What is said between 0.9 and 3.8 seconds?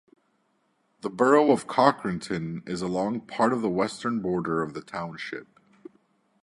The borough of Cochranton is along part of the